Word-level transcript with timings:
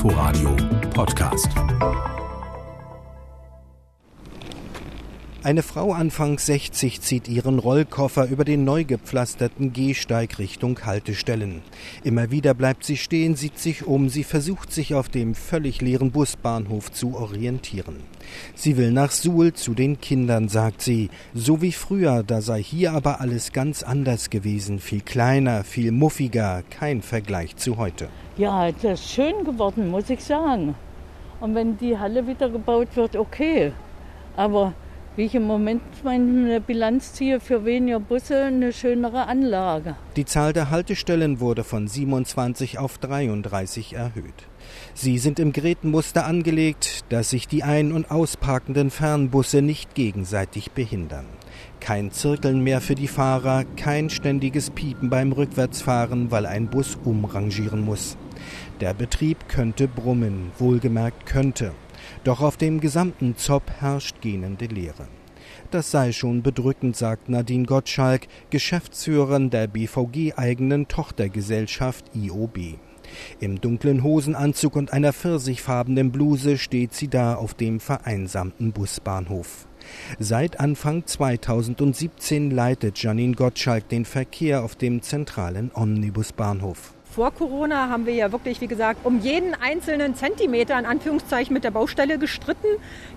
Inforadio 0.00 0.56
Podcast. 0.94 1.52
Eine 5.42 5.62
Frau 5.62 5.92
Anfang 5.92 6.38
60 6.38 7.00
zieht 7.00 7.26
ihren 7.26 7.58
Rollkoffer 7.58 8.28
über 8.28 8.44
den 8.44 8.64
neu 8.64 8.84
gepflasterten 8.84 9.72
Gehsteig 9.72 10.38
Richtung 10.38 10.84
Haltestellen. 10.84 11.62
Immer 12.04 12.30
wieder 12.30 12.52
bleibt 12.52 12.84
sie 12.84 12.98
stehen, 12.98 13.36
sieht 13.36 13.58
sich 13.58 13.86
um, 13.86 14.10
sie 14.10 14.22
versucht 14.22 14.70
sich 14.70 14.94
auf 14.94 15.08
dem 15.08 15.34
völlig 15.34 15.80
leeren 15.80 16.10
Busbahnhof 16.10 16.92
zu 16.92 17.16
orientieren. 17.16 17.96
Sie 18.54 18.76
will 18.76 18.92
nach 18.92 19.12
Suhl 19.12 19.54
zu 19.54 19.72
den 19.72 19.98
Kindern, 19.98 20.50
sagt 20.50 20.82
sie. 20.82 21.08
So 21.32 21.62
wie 21.62 21.72
früher, 21.72 22.22
da 22.22 22.42
sei 22.42 22.62
hier 22.62 22.92
aber 22.92 23.22
alles 23.22 23.52
ganz 23.52 23.82
anders 23.82 24.28
gewesen, 24.28 24.78
viel 24.78 25.00
kleiner, 25.00 25.64
viel 25.64 25.90
muffiger, 25.90 26.64
kein 26.68 27.00
Vergleich 27.00 27.56
zu 27.56 27.78
heute. 27.78 28.08
Ja, 28.36 28.70
das 28.70 29.00
ist 29.00 29.10
schön 29.10 29.42
geworden, 29.44 29.88
muss 29.88 30.10
ich 30.10 30.22
sagen. 30.22 30.74
Und 31.40 31.54
wenn 31.54 31.78
die 31.78 31.96
Halle 31.96 32.26
wieder 32.26 32.50
gebaut 32.50 32.88
wird, 32.94 33.16
okay. 33.16 33.72
Aber 34.36 34.74
wie 35.20 35.26
ich 35.26 35.34
im 35.34 35.42
Moment 35.42 35.82
meine 36.02 36.62
Bilanz 36.62 37.12
ziehe, 37.12 37.40
für 37.40 37.66
weniger 37.66 38.00
Busse 38.00 38.44
eine 38.44 38.72
schönere 38.72 39.26
Anlage. 39.26 39.96
Die 40.16 40.24
Zahl 40.24 40.54
der 40.54 40.70
Haltestellen 40.70 41.40
wurde 41.40 41.62
von 41.62 41.88
27 41.88 42.78
auf 42.78 42.96
33 42.96 43.92
erhöht. 43.92 44.48
Sie 44.94 45.18
sind 45.18 45.38
im 45.38 45.52
Grätenmuster 45.52 46.24
angelegt, 46.24 47.00
dass 47.10 47.28
sich 47.28 47.46
die 47.46 47.62
ein- 47.62 47.92
und 47.92 48.10
ausparkenden 48.10 48.90
Fernbusse 48.90 49.60
nicht 49.60 49.94
gegenseitig 49.94 50.70
behindern. 50.70 51.26
Kein 51.80 52.12
Zirkeln 52.12 52.60
mehr 52.60 52.80
für 52.80 52.94
die 52.94 53.06
Fahrer, 53.06 53.64
kein 53.76 54.08
ständiges 54.08 54.70
Piepen 54.70 55.10
beim 55.10 55.32
Rückwärtsfahren, 55.32 56.30
weil 56.30 56.46
ein 56.46 56.68
Bus 56.68 56.96
umrangieren 57.04 57.84
muss. 57.84 58.16
Der 58.80 58.94
Betrieb 58.94 59.50
könnte 59.50 59.86
brummen, 59.86 60.50
wohlgemerkt 60.56 61.26
könnte. 61.26 61.72
Doch 62.24 62.40
auf 62.40 62.56
dem 62.56 62.80
gesamten 62.80 63.36
Zopp 63.36 63.70
herrscht 63.80 64.20
gähnende 64.20 64.66
Leere. 64.66 65.08
Das 65.70 65.90
sei 65.90 66.12
schon 66.12 66.42
bedrückend, 66.42 66.96
sagt 66.96 67.28
Nadine 67.28 67.64
Gottschalk, 67.64 68.26
Geschäftsführerin 68.50 69.50
der 69.50 69.68
BVG-eigenen 69.68 70.88
Tochtergesellschaft 70.88 72.04
IOB. 72.14 72.78
Im 73.40 73.60
dunklen 73.60 74.02
Hosenanzug 74.02 74.76
und 74.76 74.92
einer 74.92 75.12
pfirsichfarbenen 75.12 76.12
Bluse 76.12 76.58
steht 76.58 76.94
sie 76.94 77.08
da 77.08 77.34
auf 77.34 77.54
dem 77.54 77.80
vereinsamten 77.80 78.72
Busbahnhof. 78.72 79.66
Seit 80.18 80.60
Anfang 80.60 81.06
2017 81.06 82.50
leitet 82.50 83.02
Janine 83.02 83.34
Gottschalk 83.34 83.88
den 83.88 84.04
Verkehr 84.04 84.62
auf 84.62 84.76
dem 84.76 85.02
zentralen 85.02 85.70
Omnibusbahnhof. 85.74 86.94
Vor 87.14 87.32
Corona 87.32 87.88
haben 87.88 88.06
wir 88.06 88.14
ja 88.14 88.30
wirklich, 88.30 88.60
wie 88.60 88.68
gesagt, 88.68 89.04
um 89.04 89.20
jeden 89.20 89.54
einzelnen 89.54 90.14
Zentimeter 90.14 90.78
in 90.78 90.86
Anführungszeichen 90.86 91.52
mit 91.52 91.64
der 91.64 91.72
Baustelle 91.72 92.18
gestritten, 92.18 92.68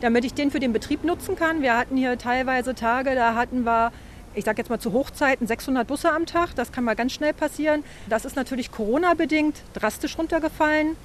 damit 0.02 0.25
ich 0.25 0.33
den 0.33 0.50
für 0.50 0.59
den 0.59 0.73
Betrieb 0.73 1.03
nutzen 1.03 1.35
kann. 1.35 1.61
Wir 1.61 1.77
hatten 1.77 1.95
hier 1.95 2.17
teilweise 2.17 2.73
Tage, 2.73 3.13
da 3.13 3.35
hatten 3.35 3.66
wir 3.66 3.91
ich 4.35 4.45
sage 4.45 4.58
jetzt 4.58 4.69
mal 4.69 4.80
zu 4.80 4.94
Hochzeiten 4.94 5.45
600 5.45 5.88
Busse 5.88 6.11
am 6.11 6.25
Tag. 6.25 6.55
Das 6.55 6.72
kann 6.72 6.83
mal 6.83 6.95
ganz 6.95 7.13
schnell 7.13 7.33
passieren. 7.33 7.83
Das 8.09 8.25
ist 8.25 8.35
natürlich 8.35 8.72
Corona-bedingt 8.72 9.61
drastisch 9.73 10.17
runtergefallen. 10.17 10.95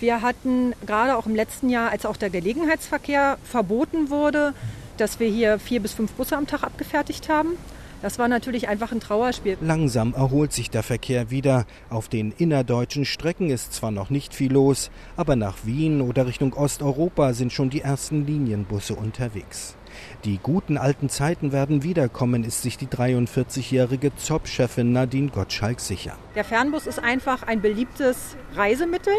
Wir 0.00 0.20
hatten 0.22 0.74
gerade 0.86 1.16
auch 1.16 1.24
im 1.24 1.34
letzten 1.34 1.70
Jahr, 1.70 1.90
als 1.90 2.06
auch 2.06 2.18
der 2.18 2.30
Gelegenheitsverkehr 2.30 3.38
verboten 3.42 4.10
wurde, 4.10 4.52
dass 4.96 5.18
wir 5.18 5.28
hier 5.28 5.58
vier 5.58 5.80
bis 5.80 5.92
fünf 5.94 6.12
Busse 6.12 6.36
am 6.36 6.46
Tag 6.46 6.62
abgefertigt 6.62 7.28
haben. 7.28 7.56
Das 8.00 8.18
war 8.18 8.28
natürlich 8.28 8.68
einfach 8.68 8.92
ein 8.92 9.00
Trauerspiel. 9.00 9.58
Langsam 9.60 10.14
erholt 10.14 10.52
sich 10.52 10.70
der 10.70 10.84
Verkehr 10.84 11.30
wieder. 11.30 11.66
Auf 11.90 12.08
den 12.08 12.32
innerdeutschen 12.32 13.04
Strecken 13.04 13.50
ist 13.50 13.72
zwar 13.72 13.90
noch 13.90 14.08
nicht 14.08 14.34
viel 14.34 14.52
los, 14.52 14.90
aber 15.16 15.34
nach 15.34 15.56
Wien 15.64 16.00
oder 16.00 16.26
Richtung 16.26 16.52
Osteuropa 16.52 17.32
sind 17.32 17.52
schon 17.52 17.70
die 17.70 17.80
ersten 17.80 18.24
Linienbusse 18.24 18.94
unterwegs. 18.94 19.76
Die 20.24 20.38
guten 20.38 20.78
alten 20.78 21.08
Zeiten 21.08 21.50
werden 21.50 21.82
wiederkommen, 21.82 22.44
ist 22.44 22.62
sich 22.62 22.76
die 22.78 22.86
43-jährige 22.86 24.14
ZOP-Chefin 24.14 24.92
Nadine 24.92 25.30
Gottschalk 25.30 25.80
sicher. 25.80 26.16
Der 26.36 26.44
Fernbus 26.44 26.86
ist 26.86 27.02
einfach 27.02 27.42
ein 27.42 27.60
beliebtes 27.60 28.36
Reisemittel. 28.54 29.14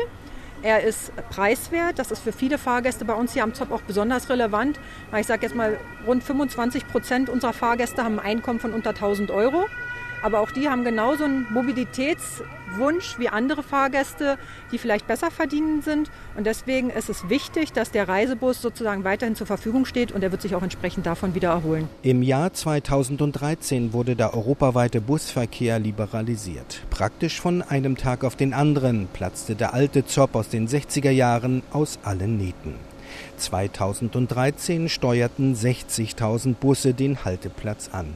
Er 0.62 0.84
ist 0.84 1.16
preiswert. 1.30 2.00
Das 2.00 2.12
ist 2.12 2.20
für 2.20 2.34
viele 2.34 2.58
Fahrgäste 2.58 3.06
bei 3.06 3.14
uns 3.14 3.34
hier 3.34 3.44
am 3.44 3.54
ZOP 3.54 3.72
auch 3.72 3.82
besonders 3.82 4.30
relevant. 4.30 4.80
Ich 5.18 5.26
sage 5.26 5.44
jetzt 5.44 5.56
mal, 5.56 5.78
rund 6.06 6.24
25 6.24 6.88
Prozent 6.88 7.30
unserer 7.30 7.54
Fahrgäste 7.54 8.04
haben 8.04 8.20
ein 8.20 8.26
Einkommen 8.26 8.60
von 8.60 8.74
unter 8.74 8.90
1000 8.90 9.32
Euro. 9.32 9.68
Aber 10.22 10.40
auch 10.40 10.52
die 10.52 10.70
haben 10.70 10.84
genauso 10.84 11.24
einen 11.24 11.48
Mobilitätswunsch 11.52 13.18
wie 13.20 13.30
andere 13.30 13.64
Fahrgäste, 13.64 14.38
die 14.72 14.78
vielleicht 14.78 15.08
besser 15.08 15.32
verdienen 15.32 15.82
sind. 15.82 16.12
Und 16.36 16.46
deswegen 16.46 16.90
ist 16.90 17.10
es 17.10 17.30
wichtig, 17.30 17.72
dass 17.72 17.92
der 17.92 18.08
Reisebus 18.08 18.62
sozusagen 18.62 19.04
weiterhin 19.04 19.36
zur 19.36 19.48
Verfügung 19.48 19.86
steht 19.86 20.12
und 20.12 20.24
er 20.24 20.32
wird 20.32 20.42
sich 20.42 20.56
auch 20.56 20.64
entsprechend 20.64 21.06
davon 21.06 21.36
wieder 21.36 21.50
erholen. 21.50 21.88
Im 22.04 22.22
Jahr 22.22 22.54
2013 22.54 23.94
wurde 23.94 24.16
der 24.16 24.34
europaweite 24.34 25.02
Busverkehr 25.02 25.80
liberalisiert. 25.80 26.82
Praktisch 26.90 27.40
von 27.40 27.62
einem 27.62 27.96
Tag 27.98 28.24
auf 28.24 28.36
den 28.36 28.54
anderen 28.54 29.08
platzte 29.14 29.56
der 29.56 29.74
alte 29.74 30.06
Zopp 30.06 30.36
aus 30.36 30.50
den 30.50 30.68
60er 30.68 31.12
Jahren 31.12 31.64
aus 31.72 32.00
allen 32.04 32.38
Nähten. 32.38 32.89
2013 33.38 34.90
steuerten 34.90 35.56
60.000 35.56 36.56
Busse 36.56 36.94
den 36.94 37.24
Halteplatz 37.26 37.90
an. 37.92 38.08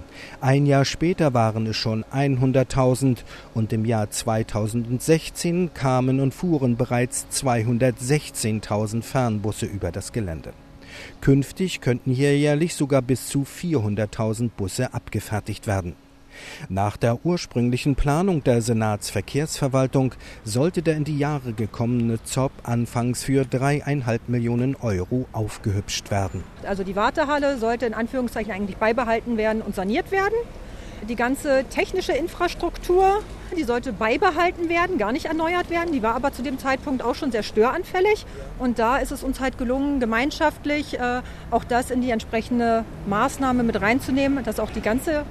Ein 0.42 0.66
Jahr 0.66 0.86
später 0.86 1.34
waren 1.34 1.68
es 1.68 1.78
schon 1.78 2.04
100.000 2.06 3.20
und 3.54 3.74
im 3.74 3.86
Jahr 3.86 4.10
2016 4.10 5.74
kamen 5.74 6.20
und 6.20 6.34
fuhren 6.34 6.78
bereits 6.78 7.28
216.000 7.32 9.02
Fernbusse 9.02 9.66
über 9.66 9.92
das 9.92 10.12
Gelände. 10.12 10.54
Künftig 11.22 11.82
könnten 11.82 12.12
hier 12.12 12.38
jährlich 12.38 12.76
sogar 12.76 13.02
bis 13.02 13.28
zu 13.28 13.44
400.000 13.44 14.50
Busse 14.56 14.94
abgefertigt 14.94 15.68
werden. 15.68 15.96
Nach 16.70 16.98
der 16.98 17.26
ursprünglichen 17.26 17.96
Planung 17.96 18.44
der 18.44 18.62
Senatsverkehrsverwaltung 18.62 20.16
sollte 20.44 20.82
der 20.82 20.96
in 20.96 21.04
die 21.04 21.18
Jahre 21.18 21.54
gekommene 21.54 22.24
ZOP 22.24 22.52
anfangs 22.64 23.24
für 23.24 23.46
dreieinhalb 23.46 24.30
Millionen 24.30 24.76
Euro 24.76 25.28
aufgehübscht 25.32 26.12
werden. 26.12 26.44
Also 26.66 26.84
die 26.84 26.96
Wartehalle 26.96 27.58
sollte 27.58 27.86
in 27.86 27.94
Anführungszeichen 27.94 28.52
eigentlich 28.52 28.78
beibehalten 28.78 29.38
werden 29.38 29.62
und 29.62 29.76
saniert 29.76 30.12
werden. 30.12 30.36
Die 31.10 31.16
ganze 31.16 31.66
technische 31.70 32.14
Infrastruktur, 32.14 33.22
die 33.58 33.64
sollte 33.64 33.92
beibehalten 33.92 34.70
werden, 34.70 34.98
gar 34.98 35.12
nicht 35.12 35.26
erneuert 35.26 35.70
werden. 35.70 35.92
Die 35.92 36.02
war 36.02 36.16
aber 36.16 36.32
zu 36.32 36.44
dem 36.44 36.60
Zeitpunkt 36.60 37.04
auch 37.04 37.16
schon 37.16 37.32
sehr 37.32 37.44
störanfällig. 37.44 38.26
Und 38.58 38.80
da 38.80 38.98
ist 38.98 39.12
es 39.12 39.22
uns 39.22 39.42
halt 39.42 39.58
gelungen, 39.58 40.00
gemeinschaftlich 40.00 40.98
äh, 40.98 41.22
auch 41.52 41.66
das 41.66 41.92
in 41.92 42.00
die 42.00 42.10
entsprechende 42.12 42.86
Maßnahme 43.08 43.64
mit 43.64 43.82
reinzunehmen, 43.82 44.46
dass 44.46 44.62
auch 44.62 44.72
die 44.72 44.82
ganze 44.82 45.26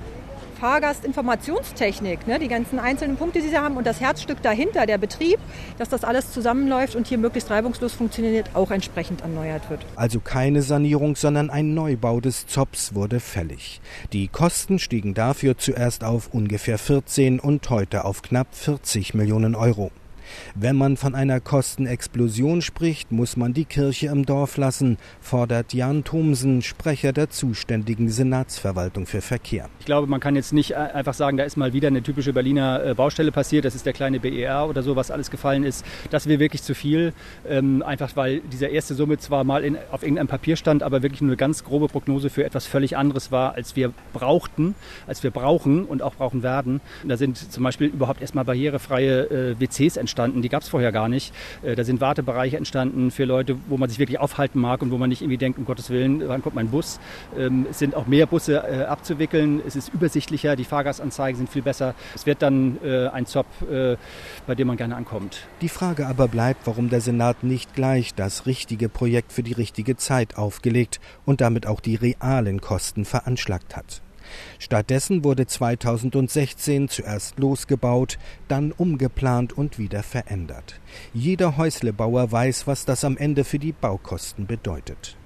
Fahrgastinformationstechnik, 0.63 2.29
ne, 2.29 2.39
die 2.39 2.47
ganzen 2.47 2.79
einzelnen 2.79 3.17
Punkte, 3.17 3.41
die 3.41 3.49
sie 3.49 3.59
haben 3.59 3.77
und 3.77 3.85
das 3.85 4.01
Herzstück 4.01 4.41
dahinter, 4.43 4.87
der 4.87 4.97
Betrieb, 4.97 5.41
dass 5.77 5.89
das 5.89 6.05
alles 6.05 6.31
zusammenläuft 6.31 6.95
und 6.95 7.09
hier 7.09 7.19
möglichst 7.19 7.51
reibungslos 7.51 7.95
funktioniert, 7.95 8.51
auch 8.55 8.71
entsprechend 8.71 9.23
erneuert 9.23 9.69
wird. 9.71 9.85
Also 9.97 10.21
keine 10.21 10.63
Sanierung, 10.63 11.17
sondern 11.17 11.51
ein 11.51 11.75
Neubau 11.75 12.21
des 12.21 12.47
Zops 12.47 12.95
wurde 12.95 13.19
fällig. 13.19 13.81
Die 14.13 14.29
Kosten 14.29 14.79
stiegen 14.79 15.15
dafür 15.15 15.59
zuerst 15.59 16.05
auf 16.05 16.29
ungefähr 16.33 16.79
14 16.79 17.41
und 17.41 17.69
heute 17.69 18.05
auf 18.05 18.23
knapp 18.23 18.55
40 18.55 19.15
Millionen 19.15 19.57
Euro. 19.57 19.91
Wenn 20.55 20.77
man 20.77 20.97
von 20.97 21.15
einer 21.15 21.41
Kostenexplosion 21.41 22.63
spricht, 22.63 23.13
muss 23.13 23.37
man 23.37 23.53
die 23.53 23.65
Kirche 23.65 24.09
im 24.09 24.27
Dorf 24.27 24.57
lassen, 24.57 24.99
fordert 25.21 25.75
Jan 25.75 26.05
Thomsen, 26.05 26.63
Sprecher 26.63 27.13
der 27.13 27.31
zuständigen 27.31 28.09
Senatsverwaltung 28.09 29.07
für 29.07 29.21
Verkehr. 29.21 29.69
Ich 29.81 29.87
glaube, 29.87 30.07
man 30.07 30.21
kann 30.21 30.37
jetzt 30.37 30.53
nicht 30.53 30.75
einfach 30.77 31.15
sagen, 31.15 31.37
da 31.37 31.45
ist 31.45 31.57
mal 31.57 31.73
wieder 31.73 31.89
eine 31.89 32.03
typische 32.03 32.33
Berliner 32.33 32.85
äh, 32.85 32.95
Baustelle 32.95 33.33
passiert, 33.33 33.65
das 33.65 33.75
ist 33.75 33.87
der 33.87 33.93
kleine 33.93 34.21
BER 34.21 34.69
oder 34.69 34.83
so, 34.83 34.97
was 34.97 35.11
alles 35.11 35.31
gefallen 35.31 35.65
ist. 35.65 35.85
Das 36.11 36.27
wäre 36.27 36.41
wirklich 36.41 36.63
zu 36.63 36.75
viel, 36.75 37.13
ähm, 37.49 37.83
einfach 37.83 38.17
weil 38.17 38.41
diese 38.41 38.67
erste 38.67 38.95
Summe 38.95 39.19
zwar 39.19 39.45
mal 39.45 39.65
in, 39.65 39.77
auf 39.91 40.03
irgendeinem 40.03 40.29
Papier 40.29 40.57
stand, 40.57 40.83
aber 40.83 41.03
wirklich 41.03 41.21
nur 41.21 41.31
eine 41.31 41.37
ganz 41.37 41.65
grobe 41.65 41.89
Prognose 41.89 42.31
für 42.31 42.45
etwas 42.45 42.67
völlig 42.67 42.97
anderes 42.97 43.31
war, 43.31 43.55
als 43.55 43.77
wir 43.77 43.93
brauchten, 44.13 44.75
als 45.07 45.23
wir 45.23 45.31
brauchen 45.31 45.85
und 45.85 46.03
auch 46.03 46.15
brauchen 46.15 46.43
werden. 46.43 46.81
Da 47.05 47.17
sind 47.17 47.37
zum 47.53 47.63
Beispiel 47.63 47.89
überhaupt 47.89 48.21
erstmal 48.21 48.45
barrierefreie 48.45 49.53
äh, 49.53 49.61
WCs 49.61 49.97
entstanden 49.97 50.22
entstanden, 50.23 50.43
die 50.43 50.49
gab 50.49 50.63
es 50.63 50.69
vorher 50.69 50.93
gar 50.93 51.09
nicht. 51.09 51.33
Äh, 51.63 51.75
da 51.75 51.85
sind 51.85 52.01
Wartebereiche 52.01 52.57
entstanden 52.57 53.11
für 53.11 53.25
Leute, 53.25 53.57
wo 53.69 53.77
man 53.77 53.89
sich 53.89 53.99
wirklich 53.99 54.19
aufhalten 54.19 54.61
mag 54.61 54.83
und 54.83 54.91
wo 54.91 54.99
man 54.99 55.09
nicht 55.09 55.23
irgendwie 55.23 55.39
denkt, 55.39 55.59
um 55.59 55.65
Gottes 55.65 55.91
Willen, 55.91 56.23
wann 56.29 56.43
kommt 56.43 56.55
mein 56.55 56.69
Bus. 56.69 57.01
Ähm, 57.39 57.67
es 57.71 57.79
sind 57.79 57.95
auch 57.95 58.07
mehr 58.07 58.27
Busse 58.27 58.57
äh, 58.57 58.85
abzuwickeln, 58.85 59.63
es 59.67 59.77
ist 59.77 59.93
übersichtlicher, 59.93 60.57
die 60.57 60.65
Fahrgastanzeigen 60.65 61.37
sind 61.37 61.51
viel 61.51 61.63
besser. 61.63 61.95
Es 62.15 62.27
wird 62.27 62.43
dann 62.43 62.79
äh, 62.85 63.09
ein 63.09 63.27
Zop, 63.27 63.47
bei 64.47 64.55
dem 64.55 64.67
man 64.67 64.77
gerne 64.77 64.97
ankommt. 64.97 65.47
Die 65.61 65.69
Frage 65.69 66.07
aber 66.07 66.29
bleibt, 66.29 66.67
warum 66.67 66.89
der 66.89 67.01
Senat 67.01 67.43
nicht 67.43 67.75
gleich 67.75 68.15
das 68.15 68.47
richtige 68.47 68.89
Projekt 68.89 69.33
für 69.33 69.43
die 69.43 69.53
richtige 69.53 69.97
Zeit 69.97 70.37
aufgelegt 70.37 71.01
und 71.25 71.41
damit 71.41 71.67
auch 71.67 71.81
die 71.81 71.97
realen 71.97 72.61
Kosten 72.61 73.05
veranschlagt 73.05 73.77
hat. 73.77 74.03
Stattdessen 74.59 75.25
wurde 75.25 75.47
2016 75.47 76.89
zuerst 76.89 77.39
losgebaut, 77.39 78.19
dann 78.49 78.73
umgeplant 78.73 79.53
und 79.53 79.79
wieder 79.79 80.03
verändert. 80.03 80.81
Jeder 81.15 81.57
Häuslebauer 81.57 82.31
weiß, 82.31 82.67
was 82.67 82.85
das 82.85 83.05
am 83.05 83.17
Ende 83.17 83.45
für 83.45 83.59
die 83.59 83.73
Baukosten 83.73 84.47
bedeutet. 84.47 85.17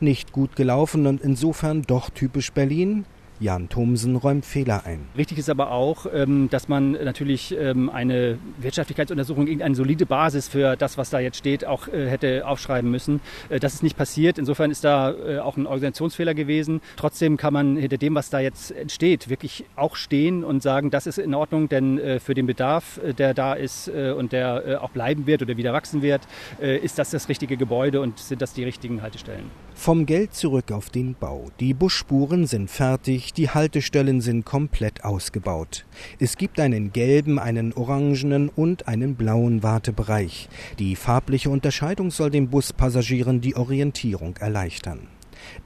Nicht 0.00 0.32
gut 0.32 0.56
gelaufen 0.56 1.06
und 1.06 1.22
insofern 1.22 1.82
doch 1.82 2.10
typisch 2.10 2.52
Berlin, 2.52 3.04
Jan 3.38 3.68
Thomsen 3.68 4.16
räumt 4.16 4.46
Fehler 4.46 4.86
ein. 4.86 5.00
Richtig 5.16 5.38
ist 5.38 5.50
aber 5.50 5.70
auch, 5.70 6.06
ähm, 6.12 6.48
dass 6.50 6.68
man 6.68 6.92
natürlich 6.92 7.54
ähm, 7.56 7.90
eine 7.90 8.38
Wirtschaftlichkeitsuntersuchung, 8.58 9.46
irgendeine 9.46 9.74
solide 9.74 10.06
Basis 10.06 10.48
für 10.48 10.76
das, 10.76 10.96
was 10.96 11.10
da 11.10 11.18
jetzt 11.18 11.36
steht, 11.36 11.66
auch 11.66 11.88
äh, 11.88 12.08
hätte 12.08 12.46
aufschreiben 12.46 12.90
müssen. 12.90 13.20
Äh, 13.50 13.60
das 13.60 13.74
ist 13.74 13.82
nicht 13.82 13.96
passiert. 13.96 14.38
Insofern 14.38 14.70
ist 14.70 14.84
da 14.84 15.12
äh, 15.12 15.38
auch 15.38 15.58
ein 15.58 15.66
Organisationsfehler 15.66 16.32
gewesen. 16.32 16.80
Trotzdem 16.96 17.36
kann 17.36 17.52
man 17.52 17.76
hinter 17.76 17.98
dem, 17.98 18.14
was 18.14 18.30
da 18.30 18.40
jetzt 18.40 18.70
entsteht, 18.70 19.28
wirklich 19.28 19.64
auch 19.76 19.96
stehen 19.96 20.42
und 20.42 20.62
sagen, 20.62 20.90
das 20.90 21.06
ist 21.06 21.18
in 21.18 21.34
Ordnung, 21.34 21.68
denn 21.68 22.00
für 22.20 22.34
den 22.34 22.46
Bedarf, 22.46 23.00
der 23.18 23.34
da 23.34 23.54
ist 23.54 23.88
und 23.88 24.32
der 24.32 24.80
auch 24.82 24.90
bleiben 24.90 25.26
wird 25.26 25.42
oder 25.42 25.56
wieder 25.56 25.72
wachsen 25.72 26.02
wird, 26.02 26.22
ist 26.60 26.98
das 26.98 27.10
das 27.10 27.28
richtige 27.28 27.56
Gebäude 27.56 28.00
und 28.00 28.18
sind 28.18 28.42
das 28.42 28.52
die 28.52 28.64
richtigen 28.64 29.02
Haltestellen. 29.02 29.50
Vom 29.78 30.04
Geld 30.06 30.34
zurück 30.34 30.72
auf 30.72 30.90
den 30.90 31.14
Bau. 31.14 31.50
Die 31.60 31.72
Busspuren 31.72 32.46
sind 32.46 32.70
fertig, 32.70 33.32
die 33.34 33.50
Haltestellen 33.50 34.20
sind 34.20 34.44
komplett 34.44 35.04
ausgebaut. 35.04 35.84
Es 36.18 36.36
gibt 36.36 36.58
einen 36.58 36.92
gelben, 36.92 37.38
einen 37.38 37.72
orangenen 37.72 38.48
und 38.48 38.88
einen 38.88 39.14
blauen 39.14 39.62
Wartebereich. 39.62 40.48
Die 40.80 40.96
farbliche 40.96 41.50
Unterscheidung 41.50 42.10
soll 42.10 42.30
den 42.30 42.48
Buspassagieren 42.48 43.40
die 43.40 43.54
Orientierung 43.54 44.36
erleichtern. 44.38 45.06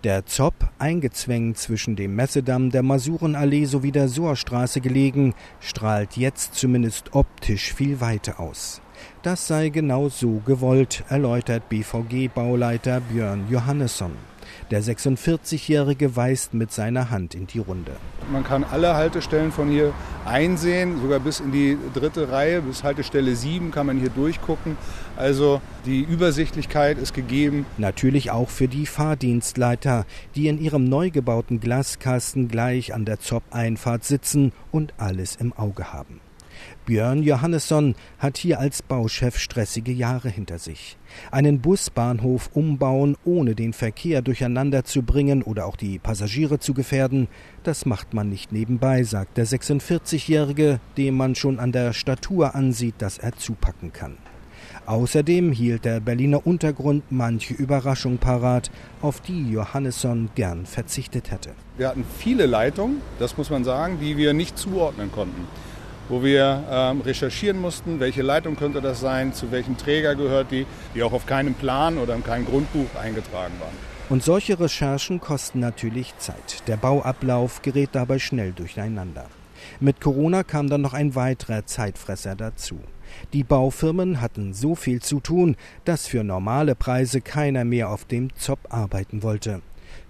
Der 0.05 0.27
Zopp, 0.27 0.71
eingezwängt 0.79 1.59
zwischen 1.59 1.97
dem 1.97 2.17
Messedamm, 2.17 2.71
der 2.71 2.83
Masurenallee 2.83 3.65
sowie 3.67 3.93
der 3.93 4.09
Sohrstraße 4.09 4.81
gelegen, 4.81 5.35
strahlt 5.61 6.17
jetzt 6.17 6.55
zumindest 6.55 7.15
optisch 7.15 7.73
viel 7.75 8.01
weiter 8.01 8.41
aus. 8.41 8.81
Das 9.23 9.47
sei 9.47 9.69
genau 9.69 10.09
so 10.09 10.41
gewollt, 10.45 11.05
erläutert 11.09 11.69
BVG-Bauleiter 11.69 13.01
Björn 13.01 13.47
Johannesson. 13.51 14.13
Der 14.71 14.83
46-Jährige 14.83 16.17
weist 16.17 16.55
mit 16.55 16.73
seiner 16.73 17.11
Hand 17.11 17.35
in 17.35 17.47
die 17.47 17.59
Runde. 17.59 17.93
Man 18.33 18.45
kann 18.45 18.65
alle 18.65 18.95
Haltestellen 18.95 19.53
von 19.53 19.69
hier 19.69 19.93
einsehen, 20.25 21.01
sogar 21.01 21.21
bis 21.21 21.41
in 21.41 21.53
die 21.53 21.77
dritte 21.95 22.31
Reihe, 22.31 22.63
bis 22.63 22.85
Haltestelle 22.85 23.35
7 23.35 23.71
kann 23.71 23.87
man 23.87 23.99
hier 23.99 24.11
durchgucken. 24.11 24.77
Also 25.17 25.61
die 25.87 26.03
Übersichtlichkeit 26.03 26.99
ist 26.99 27.15
gegeben. 27.15 27.67
Natürlich 27.79 28.31
auch 28.31 28.49
für 28.49 28.69
die 28.69 28.87
Fahrdienstleiter, 28.87 30.07
die 30.35 30.49
in 30.49 30.61
ihrem 30.61 30.85
neu 30.85 31.11
gebauten 31.11 31.61
Glaskasten 31.61 32.49
gleich 32.49 32.95
an 32.95 33.05
der 33.05 33.21
Zopp-Einfahrt 33.21 34.05
sitzen 34.05 34.53
und 34.71 34.95
alles 34.99 35.37
im 35.37 35.53
Auge 35.53 35.93
haben. 35.93 36.21
Björn 36.87 37.23
Johannesson 37.23 37.95
hat 38.19 38.37
hier 38.37 38.59
als 38.59 38.83
Bauchef 38.83 39.39
stressige 39.39 39.93
Jahre 39.93 40.29
hinter 40.29 40.59
sich. 40.59 40.97
Einen 41.31 41.61
Busbahnhof 41.61 42.51
umbauen, 42.53 43.17
ohne 43.25 43.55
den 43.55 43.73
Verkehr 43.73 44.23
durcheinander 44.23 44.85
zu 44.85 45.03
bringen 45.03 45.43
oder 45.43 45.67
auch 45.67 45.77
die 45.77 45.99
Passagiere 45.99 46.59
zu 46.59 46.75
gefährden, 46.75 47.29
das 47.63 47.87
macht 47.87 48.15
man 48.15 48.29
nicht 48.29 48.53
nebenbei, 48.53 49.03
sagt 49.05 49.37
der 49.37 49.47
46-Jährige, 49.47 50.81
dem 50.97 51.17
man 51.17 51.35
schon 51.35 51.59
an 51.59 51.73
der 51.73 51.93
Statur 51.93 52.55
ansieht, 52.55 52.95
dass 52.99 53.19
er 53.19 53.37
zupacken 53.37 53.93
kann. 53.93 54.17
Außerdem 54.87 55.53
hielt 55.53 55.85
der 55.85 56.01
Berliner 56.01 56.47
Untergrund 56.47 57.05
manche 57.11 57.55
Überraschung 57.55 58.19
parat, 58.19 58.71
auf 59.03 59.21
die 59.21 59.51
Johannesson 59.51 60.31
gern 60.35 60.67
verzichtet 60.67 61.31
hätte. 61.31 61.51
Wir 61.77 61.89
hatten 61.89 62.05
viele 62.19 62.47
Leitungen, 62.47 63.01
das 63.19 63.37
muss 63.37 63.51
man 63.51 63.63
sagen, 63.63 63.99
die 64.01 64.17
wir 64.17 64.33
nicht 64.33 64.59
zuordnen 64.59 65.13
konnten 65.13 65.47
wo 66.11 66.23
wir 66.23 66.65
ähm, 66.71 67.01
recherchieren 67.01 67.59
mussten, 67.59 68.01
welche 68.01 68.23
Leitung 68.23 68.57
könnte 68.57 68.81
das 68.81 69.01
sein, 69.01 69.33
zu 69.33 69.51
welchem 69.53 69.79
Träger 69.79 70.17
gehört 70.17 70.51
die, 70.51 70.67
die 70.95 71.03
auch 71.03 71.13
auf 71.13 71.25
keinem 71.25 71.55
Plan 71.55 71.97
oder 71.99 72.15
in 72.15 72.25
keinem 72.25 72.45
Grundbuch 72.45 72.89
eingetragen 73.01 73.55
waren. 73.61 73.91
Und 74.09 74.25
solche 74.25 74.59
Recherchen 74.59 75.21
kosten 75.21 75.61
natürlich 75.61 76.19
Zeit. 76.19 76.67
Der 76.67 76.77
Bauablauf 76.77 77.63
gerät 77.63 77.91
dabei 77.93 78.19
schnell 78.19 78.51
durcheinander. 78.51 79.27
Mit 79.79 80.01
Corona 80.01 80.43
kam 80.43 80.69
dann 80.69 80.81
noch 80.81 80.95
ein 80.95 81.15
weiterer 81.15 81.65
Zeitfresser 81.65 82.35
dazu. 82.35 82.81
Die 83.33 83.45
Baufirmen 83.45 84.21
hatten 84.21 84.53
so 84.53 84.75
viel 84.75 85.01
zu 85.01 85.21
tun, 85.21 85.57
dass 85.85 86.07
für 86.07 86.25
normale 86.25 86.75
Preise 86.75 87.21
keiner 87.21 87.65
mehr 87.65 87.91
auf 87.91 88.05
dem 88.05 88.35
Zopp 88.35 88.61
arbeiten 88.71 89.23
wollte. 89.23 89.63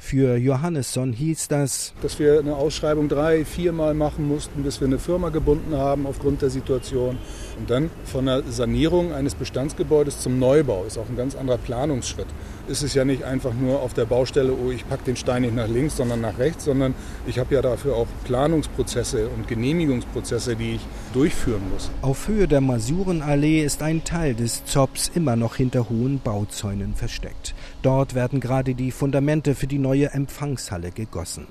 Für 0.02 0.36
Johannesson 0.36 1.12
hieß 1.12 1.48
das, 1.48 1.92
dass 2.00 2.18
wir 2.18 2.38
eine 2.38 2.56
Ausschreibung 2.56 3.08
drei, 3.08 3.44
viermal 3.44 3.94
machen 3.94 4.26
mussten, 4.26 4.62
bis 4.62 4.80
wir 4.80 4.88
eine 4.88 4.98
Firma 4.98 5.28
gebunden 5.28 5.76
haben 5.76 6.06
aufgrund 6.06 6.42
der 6.42 6.50
Situation. 6.50 7.18
Und 7.58 7.68
dann 7.68 7.90
von 8.04 8.26
der 8.26 8.42
Sanierung 8.44 9.12
eines 9.12 9.34
Bestandsgebäudes 9.34 10.20
zum 10.20 10.38
Neubau 10.38 10.84
ist 10.84 10.96
auch 10.96 11.08
ein 11.08 11.16
ganz 11.16 11.36
anderer 11.36 11.58
Planungsschritt. 11.58 12.26
Ist 12.66 12.82
es 12.82 12.94
ja 12.94 13.04
nicht 13.04 13.24
einfach 13.24 13.52
nur 13.52 13.82
auf 13.82 13.92
der 13.92 14.06
Baustelle, 14.06 14.52
oh, 14.52 14.70
ich 14.70 14.88
packe 14.88 15.04
den 15.04 15.16
Stein 15.16 15.42
nicht 15.42 15.54
nach 15.54 15.68
links, 15.68 15.96
sondern 15.96 16.22
nach 16.22 16.38
rechts, 16.38 16.64
sondern 16.64 16.94
ich 17.26 17.38
habe 17.38 17.54
ja 17.54 17.62
dafür 17.62 17.94
auch 17.96 18.06
Planungsprozesse 18.24 19.28
und 19.28 19.48
Genehmigungsprozesse, 19.48 20.56
die 20.56 20.76
ich 20.76 20.80
durchführen 21.12 21.62
muss. 21.72 21.90
Auf 22.02 22.26
Höhe 22.26 22.48
der 22.48 22.60
Masurenallee 22.60 23.62
ist 23.62 23.82
ein 23.82 24.02
Teil 24.04 24.34
des 24.34 24.64
Zops 24.64 25.10
immer 25.14 25.36
noch 25.36 25.56
hinter 25.56 25.90
hohen 25.90 26.20
Bauzäunen 26.20 26.94
versteckt. 26.94 27.54
Dort 27.82 28.14
werden 28.14 28.40
gerade 28.40 28.74
die 28.74 28.90
Fundamente 28.90 29.54
für 29.54 29.66
die 29.70 29.78
neue 29.78 30.12
Empfangshalle 30.12 30.90
gegossen. 30.90 31.46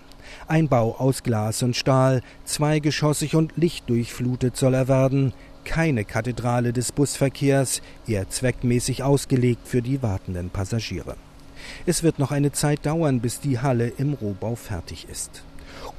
Ein 0.47 0.67
Bau 0.67 0.95
aus 0.97 1.23
Glas 1.23 1.63
und 1.63 1.75
Stahl, 1.75 2.21
zweigeschossig 2.45 3.35
und 3.35 3.53
lichtdurchflutet 3.55 4.55
soll 4.57 4.73
er 4.73 4.87
werden. 4.87 5.33
Keine 5.65 6.05
Kathedrale 6.05 6.73
des 6.73 6.91
Busverkehrs, 6.91 7.81
eher 8.07 8.29
zweckmäßig 8.29 9.03
ausgelegt 9.03 9.67
für 9.67 9.81
die 9.81 10.01
wartenden 10.01 10.49
Passagiere. 10.49 11.15
Es 11.85 12.03
wird 12.03 12.19
noch 12.19 12.31
eine 12.31 12.51
Zeit 12.51 12.85
dauern, 12.85 13.19
bis 13.19 13.39
die 13.39 13.59
Halle 13.59 13.87
im 13.87 14.13
Rohbau 14.13 14.55
fertig 14.55 15.07
ist. 15.09 15.43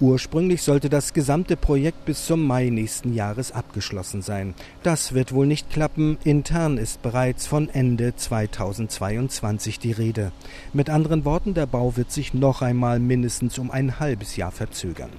Ursprünglich 0.01 0.63
sollte 0.63 0.89
das 0.89 1.13
gesamte 1.13 1.57
Projekt 1.57 2.05
bis 2.05 2.27
zum 2.27 2.47
Mai 2.47 2.71
nächsten 2.71 3.15
Jahres 3.15 3.53
abgeschlossen 3.53 4.23
sein. 4.23 4.55
Das 4.83 5.13
wird 5.13 5.33
wohl 5.33 5.47
nicht 5.47 5.71
klappen. 5.71 6.19
Intern 6.25 6.79
ist 6.79 7.03
bereits 7.03 7.47
von 7.47 7.69
Ende 7.69 8.17
2022 8.17 9.79
die 9.79 9.93
Rede. 9.93 10.33
Mit 10.73 10.91
anderen 10.91 11.25
Worten, 11.25 11.55
der 11.55 11.67
Bau 11.67 11.97
wird 11.97 12.11
sich 12.11 12.35
noch 12.35 12.63
einmal 12.63 12.99
mindestens 12.99 13.59
um 13.59 13.71
ein 13.71 14.01
halbes 14.01 14.37
Jahr 14.37 14.53
verzögern. 14.53 15.11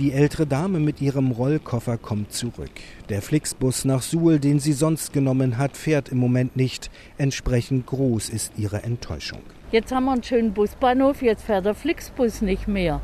Die 0.00 0.10
ältere 0.10 0.44
Dame 0.44 0.80
mit 0.80 1.00
ihrem 1.00 1.30
Rollkoffer 1.30 1.98
kommt 1.98 2.32
zurück. 2.32 2.72
Der 3.10 3.22
Flixbus 3.22 3.84
nach 3.84 4.02
Suhl, 4.02 4.40
den 4.40 4.58
sie 4.58 4.72
sonst 4.72 5.12
genommen 5.12 5.56
hat, 5.56 5.76
fährt 5.76 6.08
im 6.08 6.18
Moment 6.18 6.56
nicht. 6.56 6.90
Entsprechend 7.16 7.86
groß 7.86 8.28
ist 8.28 8.54
ihre 8.56 8.82
Enttäuschung. 8.82 9.38
Jetzt 9.70 9.92
haben 9.92 10.06
wir 10.06 10.12
einen 10.12 10.24
schönen 10.24 10.52
Busbahnhof, 10.52 11.22
jetzt 11.22 11.44
fährt 11.44 11.64
der 11.64 11.74
Flixbus 11.74 12.42
nicht 12.42 12.66
mehr. 12.66 13.00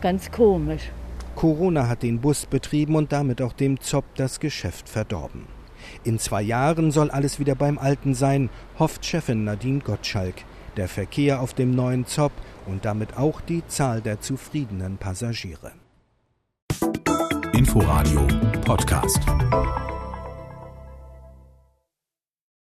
Ganz 0.00 0.30
komisch. 0.30 0.90
Corona 1.36 1.88
hat 1.88 2.02
den 2.02 2.20
Bus 2.20 2.46
betrieben 2.46 2.96
und 2.96 3.12
damit 3.12 3.40
auch 3.42 3.52
dem 3.52 3.80
Zopp 3.80 4.04
das 4.16 4.40
Geschäft 4.40 4.88
verdorben. 4.88 5.46
In 6.04 6.18
zwei 6.18 6.42
Jahren 6.42 6.90
soll 6.90 7.10
alles 7.10 7.38
wieder 7.38 7.54
beim 7.54 7.78
Alten 7.78 8.14
sein, 8.14 8.50
hofft 8.78 9.04
Chefin 9.04 9.44
Nadine 9.44 9.80
Gottschalk. 9.80 10.34
Der 10.76 10.88
Verkehr 10.88 11.40
auf 11.40 11.54
dem 11.54 11.74
neuen 11.74 12.06
Zopp 12.06 12.32
und 12.66 12.84
damit 12.84 13.16
auch 13.16 13.40
die 13.40 13.66
Zahl 13.66 14.00
der 14.00 14.20
zufriedenen 14.20 14.98
Passagiere. 14.98 15.72
Inforadio 17.52 18.26
Podcast. 18.64 19.20